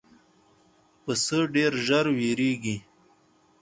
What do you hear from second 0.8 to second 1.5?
پسه